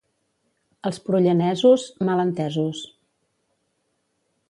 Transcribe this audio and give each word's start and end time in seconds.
Els 0.91 0.99
prullanesos, 1.09 1.85
mal 2.09 2.25
entesos. 2.25 2.83